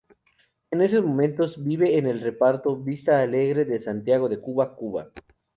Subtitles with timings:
[0.71, 5.11] En estos momentos vive en el Reparto Vista Alegre de Santiago de Cuba, Cuba.